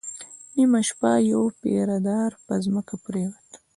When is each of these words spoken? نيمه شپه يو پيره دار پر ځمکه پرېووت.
نيمه 0.55 0.81
شپه 0.87 1.11
يو 1.31 1.41
پيره 1.61 1.97
دار 2.07 2.31
پر 2.45 2.57
ځمکه 2.65 2.95
پرېووت. 3.05 3.49